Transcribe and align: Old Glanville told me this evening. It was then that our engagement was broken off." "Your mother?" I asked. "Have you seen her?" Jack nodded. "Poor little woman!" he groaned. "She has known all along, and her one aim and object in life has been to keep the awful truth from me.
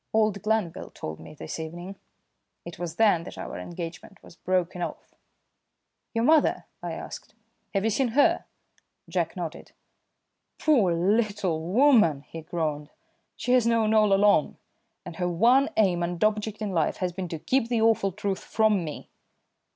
Old 0.13 0.41
Glanville 0.41 0.89
told 0.89 1.19
me 1.19 1.35
this 1.35 1.59
evening. 1.59 1.95
It 2.65 2.79
was 2.79 2.95
then 2.95 3.21
that 3.25 3.37
our 3.37 3.59
engagement 3.59 4.23
was 4.23 4.35
broken 4.35 4.81
off." 4.81 5.13
"Your 6.15 6.23
mother?" 6.23 6.65
I 6.81 6.93
asked. 6.93 7.35
"Have 7.75 7.83
you 7.83 7.91
seen 7.91 8.07
her?" 8.17 8.45
Jack 9.07 9.35
nodded. 9.35 9.73
"Poor 10.57 10.91
little 10.91 11.61
woman!" 11.61 12.21
he 12.23 12.41
groaned. 12.41 12.89
"She 13.35 13.51
has 13.53 13.67
known 13.67 13.93
all 13.93 14.11
along, 14.11 14.57
and 15.05 15.17
her 15.17 15.29
one 15.29 15.69
aim 15.77 16.01
and 16.01 16.23
object 16.23 16.63
in 16.63 16.71
life 16.71 16.97
has 16.97 17.13
been 17.13 17.27
to 17.27 17.37
keep 17.37 17.67
the 17.69 17.83
awful 17.83 18.11
truth 18.11 18.39
from 18.43 18.83
me. 18.83 19.07